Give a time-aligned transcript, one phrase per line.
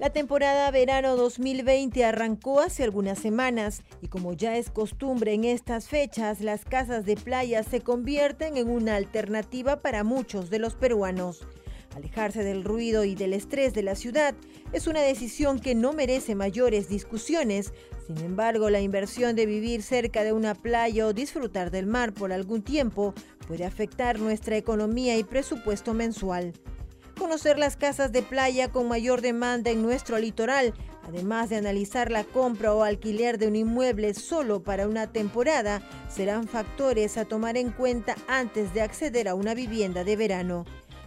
[0.00, 5.88] La temporada verano 2020 arrancó hace algunas semanas y como ya es costumbre en estas
[5.88, 11.46] fechas, las casas de playa se convierten en una alternativa para muchos de los peruanos.
[11.94, 14.34] Alejarse del ruido y del estrés de la ciudad
[14.72, 17.72] es una decisión que no merece mayores discusiones.
[18.08, 22.32] Sin embargo, la inversión de vivir cerca de una playa o disfrutar del mar por
[22.32, 23.14] algún tiempo
[23.46, 26.52] puede afectar nuestra economía y presupuesto mensual
[27.14, 30.74] conocer las casas de playa con mayor demanda en nuestro litoral,
[31.06, 36.48] además de analizar la compra o alquiler de un inmueble solo para una temporada, serán
[36.48, 40.64] factores a tomar en cuenta antes de acceder a una vivienda de verano.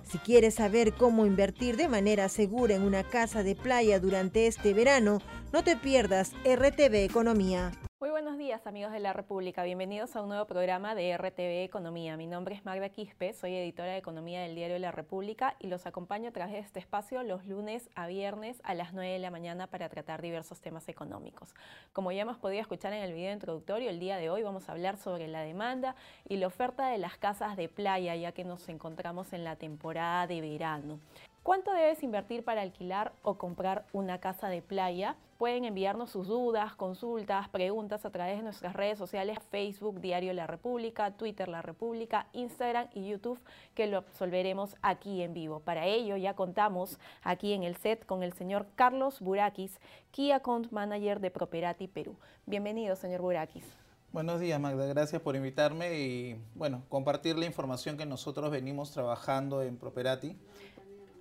[0.09, 4.73] Si quieres saber cómo invertir de manera segura en una casa de playa durante este
[4.73, 5.19] verano,
[5.51, 7.71] no te pierdas RTV Economía.
[7.99, 12.15] Muy buenos días amigos de la República, bienvenidos a un nuevo programa de RTV Economía.
[12.15, 15.87] Mi nombre es Magda Quispe, soy editora de Economía del diario La República y los
[15.87, 19.31] acompaño a través de este espacio los lunes a viernes a las 9 de la
[19.31, 21.55] mañana para tratar diversos temas económicos.
[21.91, 24.73] Como ya hemos podido escuchar en el video introductorio, el día de hoy vamos a
[24.73, 25.95] hablar sobre la demanda
[26.29, 30.27] y la oferta de las casas de playa ya que nos encontramos en la temporada
[30.27, 30.99] de verano.
[31.43, 35.15] ¿Cuánto debes invertir para alquilar o comprar una casa de playa?
[35.37, 40.47] Pueden enviarnos sus dudas, consultas, preguntas a través de nuestras redes sociales, Facebook, Diario La
[40.47, 43.39] República, Twitter La República, Instagram y YouTube,
[43.75, 45.59] que lo absolveremos aquí en vivo.
[45.59, 49.79] Para ello ya contamos aquí en el set con el señor Carlos Burakis,
[50.11, 52.15] Key Account Manager de Properati Perú.
[52.45, 53.65] Bienvenido, señor Burakis.
[54.11, 54.87] Buenos días, Magda.
[54.87, 60.35] Gracias por invitarme y, bueno, compartir la información que nosotros venimos trabajando en Properati.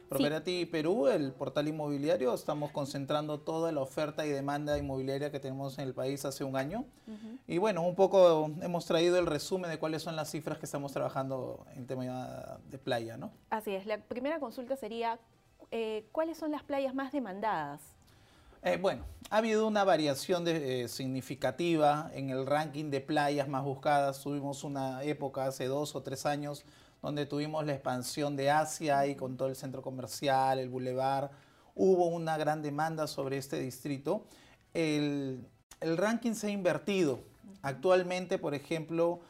[0.08, 5.78] Properati Perú, el portal inmobiliario, estamos concentrando toda la oferta y demanda inmobiliaria que tenemos
[5.78, 6.84] en el país hace un año.
[7.46, 10.92] Y bueno, un poco hemos traído el resumen de cuáles son las cifras que estamos
[10.92, 13.32] trabajando en tema de playa, ¿no?
[13.50, 13.86] Así es.
[13.86, 15.18] La primera consulta sería,
[15.70, 17.80] eh, ¿cuáles son las playas más demandadas?
[18.62, 24.20] Eh, bueno, ha habido una variación eh, significativa en el ranking de playas más buscadas.
[24.22, 26.64] Tuvimos una época hace dos o tres años
[27.06, 31.30] donde tuvimos la expansión de Asia y con todo el centro comercial, el bulevar,
[31.76, 34.24] hubo una gran demanda sobre este distrito.
[34.74, 35.46] El,
[35.80, 37.20] ranking se ha invertido.
[37.62, 39.20] Actualmente, por ejemplo,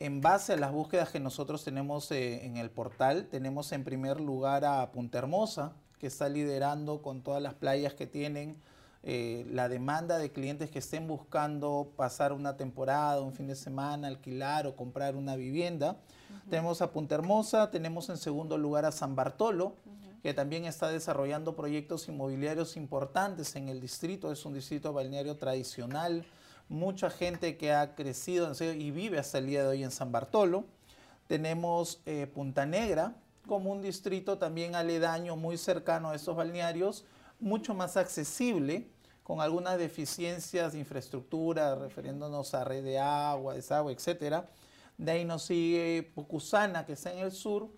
[0.00, 4.20] en base a las búsquedas que nosotros tenemos eh, en el portal, tenemos en primer
[4.20, 8.56] lugar a Punta Hermosa, que está liderando con todas las playas que tienen
[9.04, 14.08] eh, la demanda de clientes que estén buscando pasar una temporada, un fin de semana,
[14.08, 15.96] alquilar o comprar una vivienda.
[16.50, 19.76] Tenemos a Punta Hermosa, tenemos en segundo lugar a San Bartolo,
[20.20, 24.32] que también está desarrollando proyectos inmobiliarios importantes en el distrito.
[24.32, 26.26] Es un distrito balneario tradicional,
[26.68, 30.64] mucha gente que ha crecido y vive hasta el día de hoy en San Bartolo.
[31.28, 33.14] Tenemos eh, Punta Negra
[33.46, 37.04] como un distrito también aledaño, muy cercano a estos balnearios,
[37.38, 38.88] mucho más accesible,
[39.22, 44.48] con algunas deficiencias de infraestructura, refiriéndonos a red de agua, desagüe, etcétera
[45.00, 47.68] de ahí nos sigue Pucusana, que está en el sur.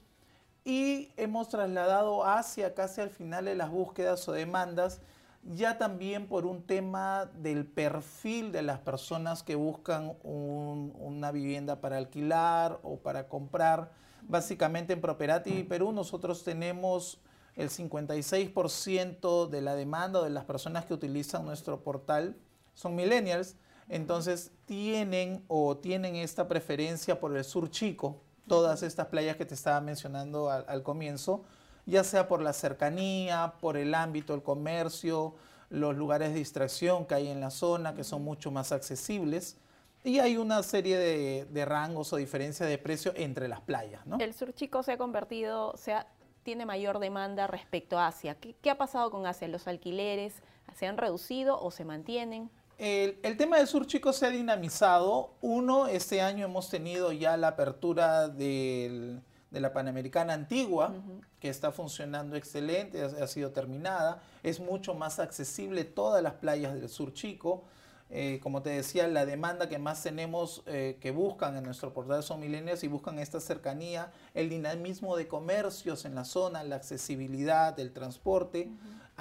[0.64, 5.00] Y hemos trasladado hacia casi al final de las búsquedas o demandas,
[5.44, 11.96] ya también por un tema del perfil de las personas que buscan una vivienda para
[11.96, 13.92] alquilar o para comprar.
[14.22, 17.20] Básicamente en Properati Perú nosotros tenemos
[17.54, 22.36] el 56% de la demanda de las personas que utilizan nuestro portal
[22.74, 23.56] son millennials
[23.88, 29.54] entonces tienen o tienen esta preferencia por el sur chico, todas estas playas que te
[29.54, 31.44] estaba mencionando al, comienzo,
[31.86, 35.34] ya sea por la cercanía, por el ámbito del comercio,
[35.70, 39.56] los lugares de distracción que hay en la zona, que son mucho más accesibles.
[40.04, 44.04] Y hay una serie de, rangos o diferencias de precio entre las playas.
[44.04, 44.18] ¿no?
[44.18, 45.94] El sur chico se ha convertido, se
[46.42, 48.36] tiene mayor demanda respecto a Asia.
[48.36, 49.46] ¿Qué ha pasado con Asia?
[49.48, 50.34] ¿Los alquileres
[50.74, 52.50] se han reducido o se mantienen?
[52.82, 55.34] El, tema del sur chico se ha dinamizado.
[55.40, 59.20] Uno, este año hemos tenido ya la apertura de
[59.52, 60.92] la Panamericana Antigua,
[61.38, 64.20] que está funcionando excelente, ha, sido terminada.
[64.42, 67.62] Es mucho más accesible todas las playas del sur chico.
[68.10, 72.24] Eh, como te decía, la demanda que más tenemos eh, que buscan en nuestro portal
[72.24, 77.78] son milenios y buscan esta cercanía, el dinamismo de comercios en la zona, la accesibilidad,
[77.78, 78.68] el transporte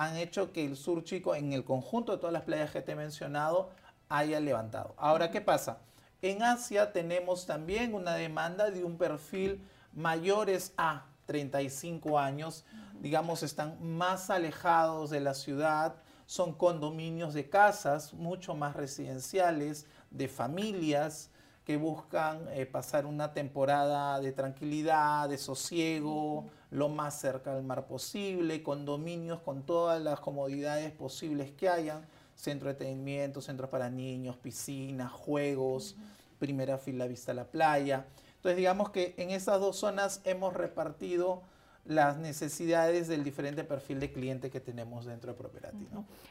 [0.01, 2.93] han hecho que el sur chico, en el conjunto de todas las playas que te
[2.93, 3.69] he mencionado,
[4.09, 4.95] haya levantado.
[4.97, 5.77] Ahora, ¿qué pasa?
[6.23, 9.63] En Asia tenemos también una demanda de un perfil
[9.93, 12.65] mayores a 35 años,
[12.99, 15.95] digamos, están más alejados de la ciudad,
[16.25, 21.29] son condominios de casas mucho más residenciales, de familias,
[21.71, 27.87] que buscan eh, pasar una temporada de tranquilidad, de sosiego, lo más cerca al mar
[27.87, 34.35] posible, condominios con todas las comodidades posibles que hayan, centro de entretenimiento, centros para niños,
[34.35, 35.95] piscinas, juegos,
[36.39, 38.05] primera fila vista a la playa.
[38.35, 41.41] Entonces digamos que en esas dos zonas hemos repartido
[41.85, 45.87] las necesidades del diferente perfil de cliente que tenemos dentro de Properati.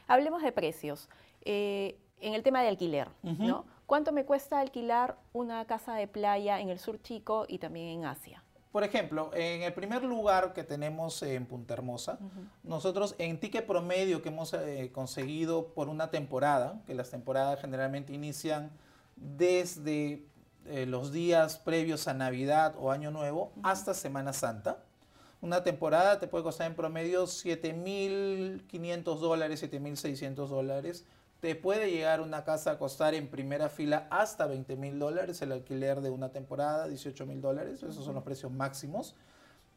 [0.07, 1.09] Hablemos de precios.
[1.41, 3.65] Eh, en el tema de alquiler, ¿no?
[3.91, 8.05] ¿Cuánto me cuesta alquilar una casa de playa en el sur chico y también en
[8.05, 8.41] Asia?
[8.71, 12.17] Por ejemplo, en el primer lugar que tenemos en Punta Hermosa,
[12.63, 18.13] nosotros en ticket promedio que hemos eh, conseguido por una temporada, que las temporadas generalmente
[18.13, 18.71] inician
[19.17, 20.25] desde
[20.67, 24.85] eh, los días previos a Navidad o Año Nuevo hasta Semana Santa.
[25.41, 31.05] Una temporada te puede costar en promedio 7.500 dólares, 7.600 dólares
[31.41, 35.51] te puede llegar una casa a costar en primera fila hasta 20 mil dólares el
[35.51, 39.15] alquiler de una temporada, 18 mil dólares, esos son los precios máximos.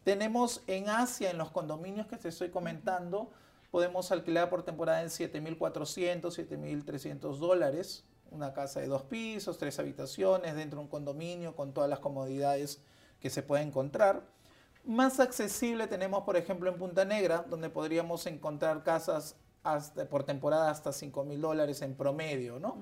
[0.04, 3.30] Tenemos en Asia, en los condominios que te estoy comentando,
[3.70, 10.54] podemos alquilar por temporada en 7.400, 7.300 dólares, una casa de dos pisos, tres habitaciones,
[10.56, 12.82] dentro de un condominio con todas las comodidades
[13.20, 14.22] que se puede encontrar.
[14.84, 19.36] Más accesible tenemos, por ejemplo, en Punta Negra, donde podríamos encontrar casas
[20.10, 22.76] por temporada hasta 5 mil dólares en promedio, ¿no?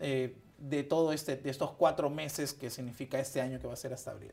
[0.00, 3.76] Eh, de todo este, de estos cuatro meses que significa este año que va a
[3.76, 4.32] ser hasta abril.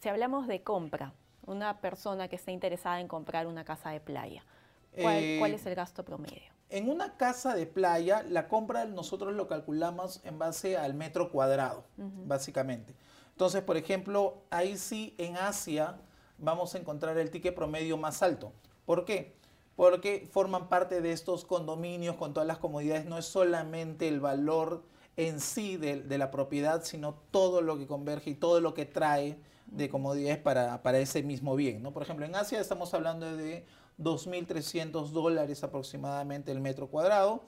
[0.00, 1.12] Si hablamos de compra,
[1.46, 4.42] una persona que esté interesada en comprar una casa de playa,
[5.00, 6.50] ¿cuál, eh, es el gasto promedio?
[6.68, 11.84] En una casa de playa, la compra nosotros lo calculamos en base al metro cuadrado,
[11.96, 12.94] básicamente.
[13.30, 15.96] Entonces, por ejemplo, ahí sí en Asia
[16.38, 18.52] vamos a encontrar el ticket promedio más alto.
[18.84, 19.36] ¿Por qué?
[19.76, 23.06] Porque forman parte de estos condominios con todas las comodidades.
[23.06, 24.82] No es solamente el valor
[25.16, 29.38] en sí de, la propiedad, sino todo lo que converge y todo lo que trae
[29.66, 31.82] de comodidades para, ese mismo bien.
[31.82, 31.92] ¿no?
[31.92, 33.64] Por ejemplo, en Asia estamos hablando de
[33.98, 37.42] 2.300 dólares aproximadamente el metro cuadrado.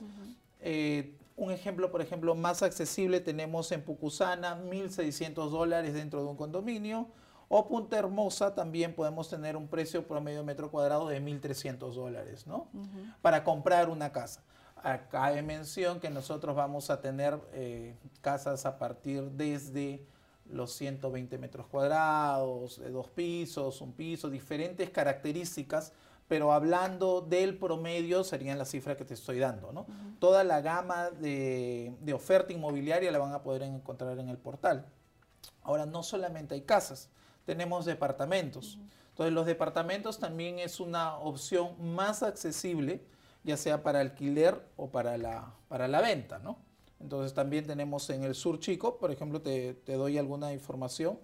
[0.60, 6.36] Eh, un ejemplo, por ejemplo, más accesible tenemos en Pucusana, 1.600 dólares dentro de un
[6.36, 7.08] condominio.
[7.48, 12.68] O Punta Hermosa también podemos tener un precio promedio metro cuadrado de 1.300 dólares, ¿no?
[13.22, 14.42] Para comprar una casa.
[14.76, 20.06] Acá hay mención que nosotros vamos a tener eh, casas a partir desde
[20.50, 25.92] los 120 metros cuadrados, de dos pisos, un piso, diferentes características,
[26.28, 29.86] pero hablando del promedio serían las cifras que te estoy dando, ¿no?
[30.18, 34.86] Toda la gama de, de oferta inmobiliaria la van a poder encontrar en el portal.
[35.62, 37.08] Ahora, no solamente hay casas,
[37.44, 38.78] tenemos departamentos.
[39.10, 43.04] Entonces los departamentos también es una opción más accesible,
[43.44, 46.58] ya sea para alquiler o para la, para la venta, ¿no?
[47.04, 51.18] Entonces también tenemos en el sur chico, por ejemplo, te, doy alguna información.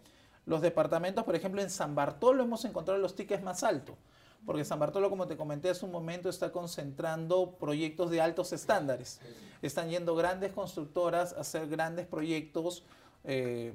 [0.44, 3.96] Los departamentos, por ejemplo, en San Bartolo hemos encontrado los tickets más altos,
[4.44, 9.20] porque San Bartolo, como te comenté hace un momento, está concentrando proyectos de altos estándares.
[9.62, 12.84] Están yendo grandes constructoras a hacer grandes proyectos
[13.24, 13.74] eh,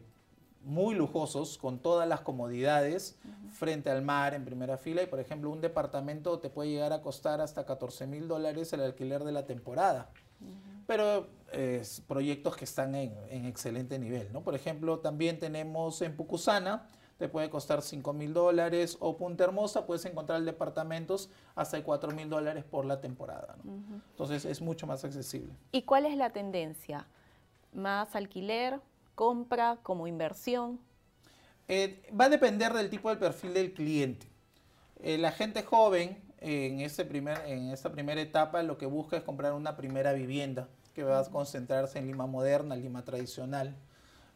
[0.65, 3.17] muy lujosos, con todas las comodidades,
[3.51, 5.03] frente al mar en primera fila.
[5.03, 8.81] Y por ejemplo, un departamento te puede llegar a costar hasta 14 mil dólares el
[8.81, 10.09] alquiler de la temporada.
[10.87, 14.31] Pero es proyectos que están en, excelente nivel.
[14.33, 14.41] ¿no?
[14.41, 19.85] Por ejemplo, también tenemos en Pucusana, te puede costar 5 mil dólares, o Punta Hermosa,
[19.85, 23.55] puedes encontrar departamentos hasta 4 mil dólares por la temporada.
[24.11, 25.53] Entonces es mucho más accesible.
[25.71, 27.07] ¿Y cuál es la tendencia?
[27.73, 28.81] ¿Más alquiler?
[29.15, 30.79] Compra, como inversión?
[31.67, 34.27] Eh, va a depender del tipo de perfil del cliente.
[35.01, 39.53] Eh, la gente joven en, primer, en esta primera etapa lo que busca es comprar
[39.53, 43.75] una primera vivienda que va a concentrarse en Lima moderna, Lima tradicional.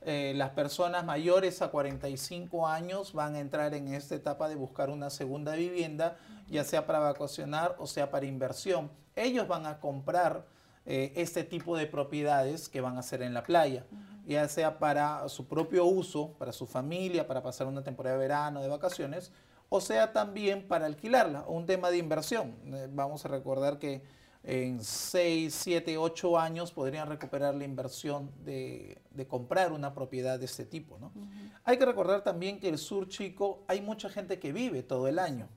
[0.02, 4.90] Eh, las personas mayores a 45 años van a entrar en esta etapa de buscar
[4.90, 6.18] una segunda vivienda,
[6.48, 8.90] ya sea para vacacionar o sea para inversión.
[9.16, 10.46] Ellos van a comprar
[10.86, 13.86] este tipo de propiedades que van a ser en la playa
[14.30, 18.62] ya sea para su propio uso, para su familia, para pasar una temporada de verano,
[18.62, 19.32] de vacaciones,
[19.70, 22.56] o sea también para alquilarla, un tema de inversión.
[22.66, 24.04] Eh, vamos a recordar que
[24.44, 30.66] en 6, 7, 8 años podrían recuperar la inversión de, comprar una propiedad de este
[30.66, 30.98] tipo.
[31.64, 35.20] Hay que recordar también que el sur chico hay mucha gente que vive todo el
[35.20, 35.50] año.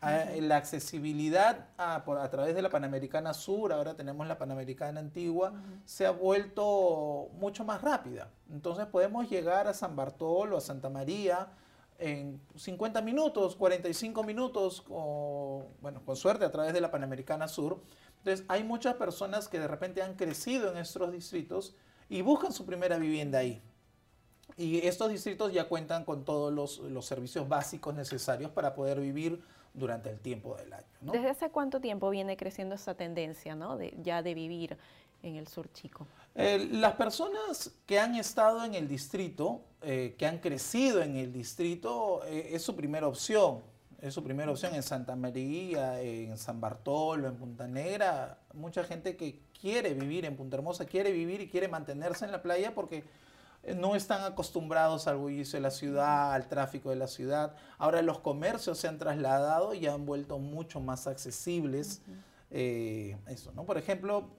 [0.00, 5.52] Ah, la accesibilidad a, través de la Panamericana Sur, ahora tenemos la Panamericana Antigua,
[5.84, 8.30] se ha vuelto mucho más rápida.
[8.48, 11.48] Entonces podemos llegar a San Bartolo, a Santa María,
[11.98, 17.82] en 50 minutos, 45 minutos, o, bueno, con suerte a través de la Panamericana Sur.
[18.18, 21.74] Entonces hay muchas personas que de repente han crecido en estos distritos
[22.08, 23.60] y buscan su primera vivienda ahí.
[24.56, 29.42] Y estos distritos ya cuentan con todos los, servicios básicos necesarios para poder vivir
[29.78, 30.86] durante el tiempo del año.
[31.00, 33.76] ¿Desde hace cuánto tiempo viene creciendo esa tendencia ¿no?
[33.76, 34.76] de, ya de vivir
[35.22, 36.06] en el sur chico?
[36.34, 41.32] Eh, las personas que han estado en el distrito, eh, que han crecido en el
[41.32, 43.62] distrito, eh, es su primera opción.
[44.00, 48.38] Es su primera opción en Santa María, en San Bartolo, en Punta Negra.
[48.54, 52.40] Mucha gente que quiere vivir en Punta Hermosa, quiere vivir y quiere mantenerse en la
[52.40, 53.02] playa porque
[53.76, 57.54] no están acostumbrados al bullicio de la ciudad, al tráfico de la ciudad.
[57.78, 62.02] Ahora los comercios se han trasladado y han vuelto mucho más accesibles.
[62.50, 63.64] eso, ¿no?
[63.64, 64.30] Por ejemplo,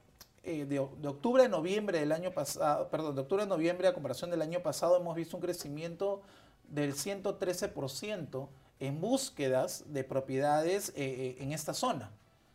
[0.43, 4.31] eh, de, octubre a noviembre del año pasado, perdón, de octubre a noviembre a comparación
[4.31, 6.21] del año pasado hemos visto un crecimiento
[6.69, 8.48] del 113%
[8.79, 12.12] en búsquedas de propiedades eh, eh, en esta zona,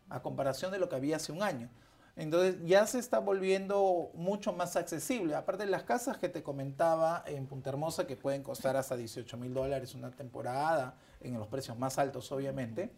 [0.09, 1.69] a comparación de lo que había hace un año.
[2.17, 5.35] Entonces ya se está volviendo mucho más accesible.
[5.35, 9.37] Aparte de las casas que te comentaba en Punta Hermosa, que pueden costar hasta 18
[9.37, 12.93] mil dólares una temporada, en los precios más altos obviamente,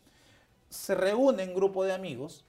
[0.68, 2.44] se reúnen grupo de amigos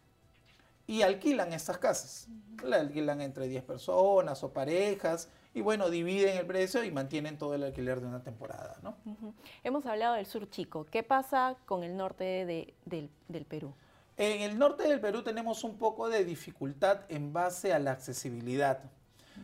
[0.88, 2.28] y alquilan estas casas.
[2.64, 7.56] La alquilan entre 10 personas o parejas y bueno, dividen el precio y mantienen todo
[7.56, 8.78] el alquiler de una temporada.
[8.84, 8.96] ¿no?
[9.64, 10.86] Hemos hablado del sur chico.
[10.86, 12.46] ¿Qué pasa con el norte
[12.86, 13.74] del, Perú?
[14.18, 18.80] En el norte del Perú tenemos un poco de dificultad en base a la accesibilidad.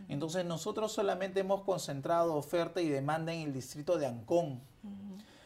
[0.10, 4.60] Entonces nosotros solamente hemos concentrado oferta y demanda en el distrito de Ancón.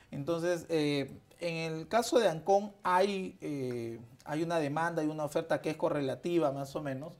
[0.09, 5.61] Entonces, eh, en el caso de Ancón hay eh, hay una demanda, y una oferta
[5.61, 7.13] que es correlativa más o menos,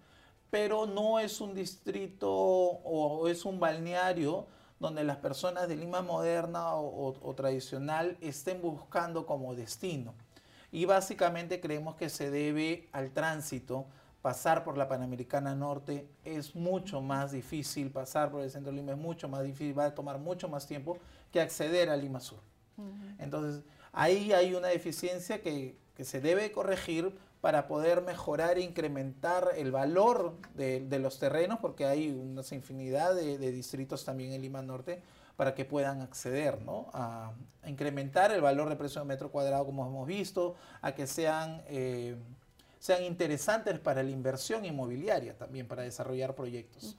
[0.50, 4.46] pero no es un distrito o, es un balneario
[4.80, 10.14] donde las personas de Lima moderna o, tradicional estén buscando como destino.
[10.72, 13.86] Y básicamente creemos que se debe al tránsito.
[14.22, 18.92] Pasar por la Panamericana Norte es mucho más difícil, pasar por el centro de Lima
[18.92, 20.98] es mucho más difícil, va a tomar mucho más tiempo
[21.32, 22.40] que acceder a Lima Sur.
[23.20, 29.54] Entonces, ahí hay una deficiencia que que se debe corregir para poder mejorar e incrementar
[29.58, 35.02] el valor de, los terrenos, porque hay una infinidad de, distritos también en Lima Norte
[35.38, 36.90] para que puedan acceder ¿no?
[36.94, 37.32] a,
[37.66, 42.18] incrementar el valor de precio de metro cuadrado, como hemos visto, a que sean, eh,
[42.80, 46.98] sean interesantes para la inversión inmobiliaria también, para desarrollar proyectos.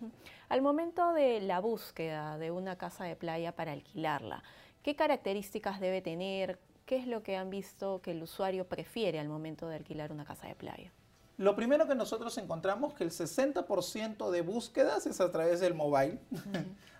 [0.48, 4.42] Al momento de la búsqueda de una casa de playa para alquilarla,
[4.82, 6.60] ¿qué características debe tener?
[6.86, 10.24] ¿Qué es lo que han visto que el usuario prefiere al momento de alquilar una
[10.24, 10.92] casa de playa?
[11.38, 16.18] Lo primero que nosotros encontramos que el 60% de búsquedas es a través del mobile,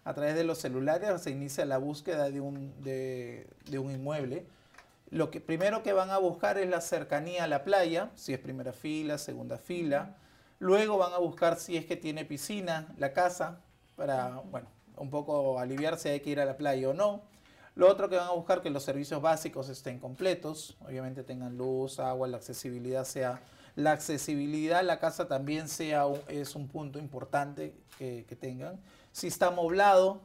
[0.05, 3.49] a través de los celulares se inicia la búsqueda de un, de,
[3.81, 4.47] un inmueble.
[5.11, 8.39] Lo que primero que van a buscar es la cercanía a la playa, si es
[8.39, 10.15] primera fila, segunda fila.
[10.61, 13.59] Luego van a buscar si es que tiene piscina la casa,
[13.97, 17.23] para, bueno, un poco aliviar si hay que ir a la playa o no.
[17.75, 21.99] Lo otro que van a buscar que los servicios básicos estén completos, obviamente tengan luz,
[21.99, 23.41] agua, la accesibilidad sea
[23.77, 28.81] la accesibilidad a la casa también sea es un punto importante que, tengan.
[29.13, 30.21] Si está amoblado,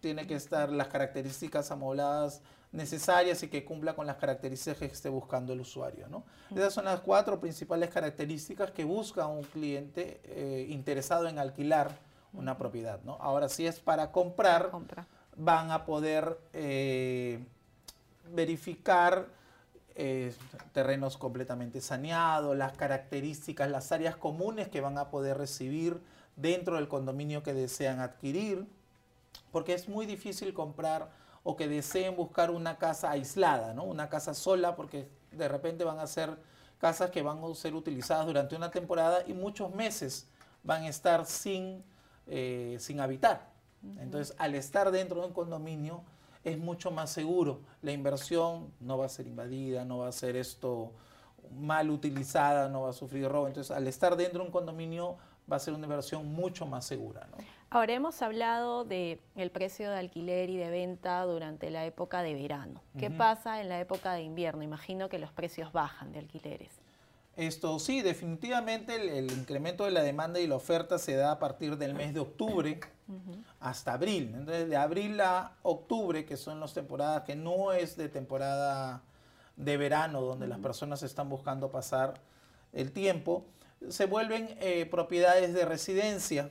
[0.00, 5.08] tiene que estar las características amobladas necesarias y que cumpla con las características que esté
[5.08, 6.08] buscando el usuario.
[6.08, 6.24] ¿no?
[6.50, 11.96] Esas son las cuatro principales características que busca un cliente eh, interesado en alquilar
[12.32, 13.00] una propiedad.
[13.04, 13.16] ¿no?
[13.20, 17.44] Ahora, si es para comprar, compra van a poder eh,
[18.32, 19.26] verificar
[19.96, 20.34] eh,
[20.72, 26.00] terrenos completamente saneados, las características, las áreas comunes que van a poder recibir
[26.36, 28.66] dentro del condominio que desean adquirir,
[29.52, 31.10] porque es muy difícil comprar
[31.44, 33.84] o que deseen buscar una casa aislada, ¿no?
[33.84, 36.36] una casa sola, porque de repente van a ser
[36.80, 40.26] casas que van a ser utilizadas durante una temporada y muchos meses
[40.64, 41.84] van a estar sin,
[42.26, 43.52] eh, sin habitar.
[43.98, 46.02] Entonces, al estar dentro de un condominio,
[46.44, 47.60] es mucho más seguro.
[47.82, 50.92] La inversión no va a ser invadida, no va a ser esto
[51.50, 53.48] mal utilizada, no va a sufrir robo.
[53.48, 55.16] Entonces, al estar dentro de un condominio,
[55.50, 57.26] va a ser una inversión mucho más segura.
[57.70, 62.34] Ahora hemos hablado del el precio de alquiler y de venta durante la época de
[62.34, 62.80] verano.
[62.98, 64.62] ¿Qué pasa en la época de invierno?
[64.62, 66.70] Imagino que los precios bajan de alquileres.
[67.36, 71.76] Esto sí, definitivamente el, incremento de la demanda y la oferta se da a partir
[71.76, 72.78] del mes de octubre
[73.60, 74.32] hasta abril.
[74.34, 79.02] Entonces, de abril a octubre, que son las temporadas que no es de temporada
[79.56, 82.14] de verano, donde las personas están buscando pasar
[82.72, 83.44] el tiempo,
[83.88, 86.50] se vuelven eh, propiedades de residencia,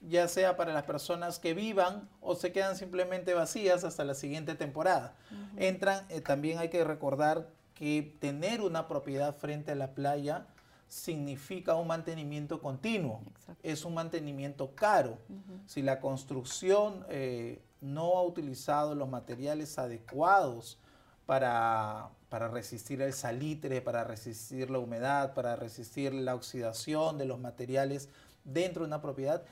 [0.00, 4.54] ya sea para las personas que vivan o se quedan simplemente vacías hasta la siguiente
[4.54, 5.14] temporada.
[5.56, 10.46] Entran, eh, también hay que recordar que tener una propiedad frente a la playa
[10.90, 13.22] significa un mantenimiento continuo,
[13.62, 15.18] es un mantenimiento caro.
[15.66, 20.78] Si la construcción eh, no ha utilizado los materiales adecuados
[21.26, 27.38] para, para resistir el salitre, para resistir la humedad, para resistir la oxidación de los
[27.38, 28.08] materiales
[28.42, 29.44] dentro de una propiedad,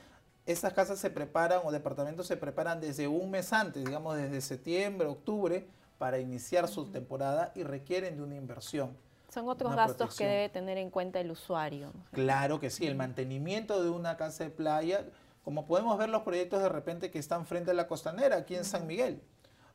[0.45, 5.07] estas casas se preparan o departamentos se preparan desde un mes antes, digamos desde septiembre,
[5.07, 8.97] octubre, para iniciar su temporada y requieren de una inversión.
[9.33, 11.93] Son otros gastos que debe tener en cuenta el usuario.
[12.11, 15.05] Claro que sí, el mantenimiento de una casa de playa,
[15.43, 18.65] como podemos ver los proyectos de repente que están frente a la costanera, aquí en
[18.65, 19.21] San Miguel.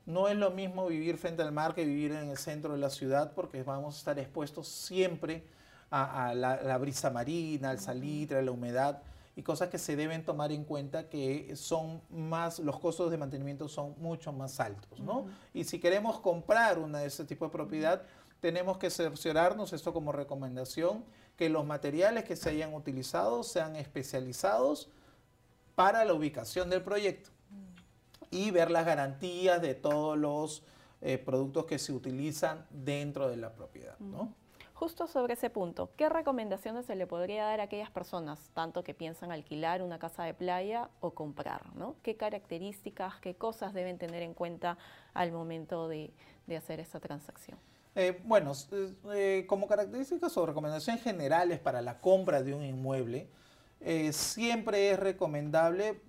[0.06, 2.90] No es lo mismo vivir frente al mar que vivir en el centro de la
[2.90, 5.44] ciudad porque vamos a estar expuestos siempre
[5.90, 9.02] a, la, brisa marina, al salitre, a la humedad
[9.37, 13.68] y cosas que se deben tomar en cuenta que son más, los costos de mantenimiento
[13.68, 15.26] son mucho más altos, ¿no?
[15.52, 18.02] Y si queremos comprar una de ese tipo de propiedad,
[18.44, 21.02] tenemos que cerciorarnos, esto como recomendación,
[21.38, 24.90] que los materiales que se hayan utilizado sean especializados
[25.74, 27.30] para la ubicación del proyecto
[28.30, 30.62] y ver las garantías de todos los
[31.00, 34.34] eh, productos que se utilizan dentro de la propiedad, ¿no?
[34.74, 38.92] Justo sobre ese punto, ¿qué recomendaciones se le podría dar a aquellas personas, tanto que
[38.92, 41.62] piensan alquilar una casa de playa o comprar?
[42.02, 44.76] ¿Qué características, qué cosas deben tener en cuenta
[45.14, 46.12] al momento de,
[46.54, 47.58] hacer esa transacción?
[47.96, 48.52] Eh, bueno,
[49.12, 53.28] eh, como características o recomendaciones generales para la compra de un inmueble,
[53.80, 56.00] eh, siempre es recomendable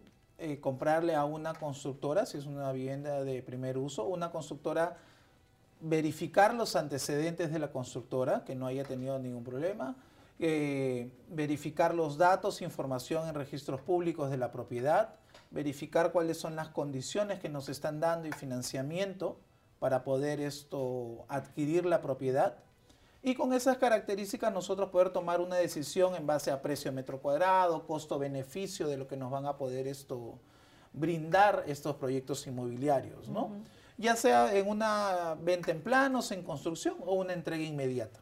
[0.59, 4.97] comprarle a una constructora, si es una vivienda de primer uso, una constructora
[5.79, 9.95] verificar los antecedentes de la constructora, que no haya tenido ningún problema,
[10.39, 15.15] eh, verificar los datos, información en registros públicos de la propiedad,
[15.51, 19.37] verificar cuáles son las condiciones que nos están dando y financiamiento
[19.79, 22.57] para poder esto adquirir la propiedad.
[23.21, 27.87] Y con esas características nosotros poder tomar una decisión en base a precio metro cuadrado,
[27.87, 30.39] costo-beneficio de lo que nos van a poder esto
[30.93, 33.51] brindar estos proyectos inmobiliarios, ¿no?
[33.97, 38.21] ya sea en una venta en planos, en construcción o una entrega inmediata.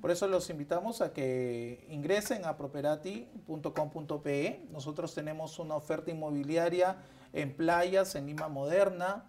[0.00, 4.64] Por eso los invitamos a que ingresen a properati.com.pe.
[4.70, 6.98] Nosotros tenemos una oferta inmobiliaria
[7.32, 9.24] en playas, en Lima Moderna,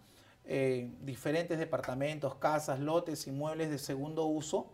[0.49, 4.67] eh, diferentes departamentos, casas, lotes, inmuebles de segundo uso,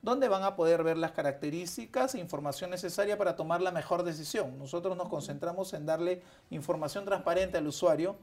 [0.00, 4.58] donde van a poder ver las características e información necesaria para tomar la mejor decisión.
[4.58, 8.16] Nosotros nos concentramos en darle información transparente al usuario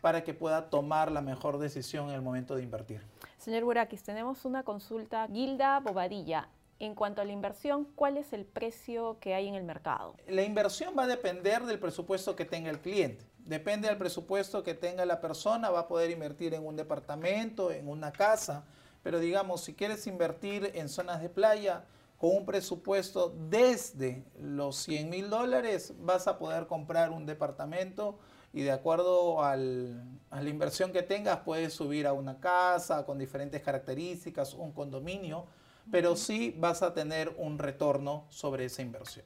[0.00, 3.00] para que pueda tomar la mejor decisión en el momento de invertir.
[3.38, 5.26] Señor Burakis, tenemos una consulta.
[5.32, 6.48] Gilda Bobadilla,
[6.78, 10.14] en cuanto a la inversión, ¿cuál es el precio que hay en el mercado?
[10.28, 13.24] La inversión va a depender del presupuesto que tenga el cliente.
[13.44, 17.88] Depende del presupuesto que tenga la persona, va a poder invertir en un departamento, en
[17.88, 18.64] una casa.
[19.02, 21.84] Pero digamos, si quieres invertir en zonas de playa
[22.18, 28.18] con un presupuesto desde los 100 mil dólares, vas a poder comprar un departamento
[28.52, 33.60] y de acuerdo a la inversión que tengas puedes subir a una casa con diferentes
[33.62, 35.46] características, un condominio,
[35.90, 39.24] pero sí vas a tener un retorno sobre esa inversión.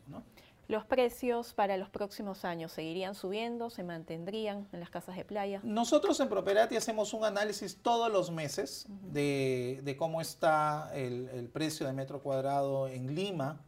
[0.69, 5.61] ¿Los precios para los próximos años seguirían subiendo, se mantendrían en las casas de playa?
[5.63, 11.93] Nosotros en Properati hacemos un análisis todos los meses de, cómo está el, precio de
[11.93, 13.61] metro cuadrado en Lima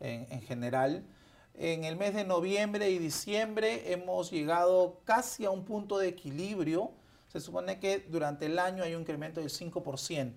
[0.00, 1.04] en general.
[1.54, 6.92] En el mes de noviembre y diciembre hemos llegado casi a un punto de equilibrio.
[7.28, 10.36] Se supone que durante el año hay un incremento del 5%.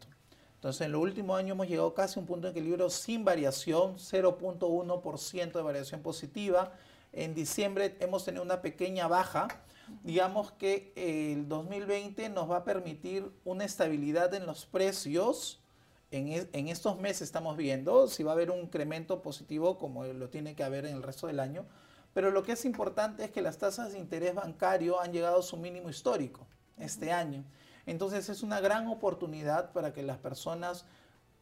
[0.63, 3.97] Entonces, en los últimos años hemos llegado casi a un punto de equilibrio sin variación,
[3.97, 6.71] 0.1% de variación positiva.
[7.11, 9.49] En diciembre hemos tenido una pequeña baja.
[10.05, 15.59] Digamos que el 2020 nos va a permitir una estabilidad en los precios
[16.11, 20.55] en, estos meses estamos viendo si va a haber un incremento positivo como lo tiene
[20.55, 21.65] que haber en el resto del año,
[22.13, 25.43] pero lo que es importante es que las tasas de interés bancario han llegado a
[25.43, 26.47] su mínimo histórico
[26.77, 27.43] este año.
[27.85, 30.85] Entonces es una gran oportunidad para que las personas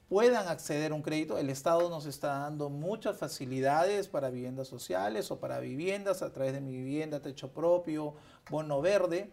[0.10, 1.38] puedan acceder a un crédito.
[1.38, 6.54] El Estado nos está dando muchas facilidades para viviendas sociales o para viviendas a través
[6.54, 8.16] de mi vivienda, techo propio,
[8.50, 9.32] bono verde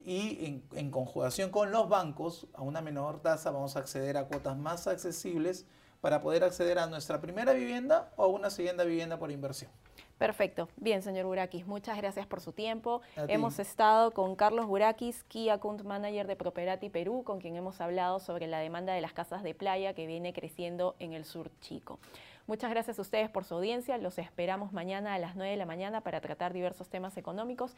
[0.00, 4.56] y en, conjugación con los bancos, a una menor tasa vamos a acceder a cuotas
[4.56, 5.66] más accesibles
[6.00, 9.70] para poder acceder a nuestra primera vivienda o a una siguiente vivienda por inversión.
[10.18, 10.68] Perfecto.
[10.76, 13.00] Bien, señor Burakis, muchas gracias por su tiempo.
[13.28, 18.18] Hemos estado con Carlos Burakis, Key Account Manager de Properati Perú, con quien hemos hablado
[18.18, 22.00] sobre la demanda de las casas de playa que viene creciendo en el sur chico.
[22.48, 23.98] Muchas gracias a ustedes por su audiencia.
[23.98, 27.76] Los esperamos mañana a las 9 de la mañana para tratar diversos temas económicos.